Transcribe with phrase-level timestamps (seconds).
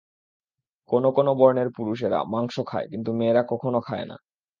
[0.89, 4.15] কোন কোন বর্ণের পুরুষেরা মাংস খায়, কিন্তু মেয়েরা কখনও খায় না।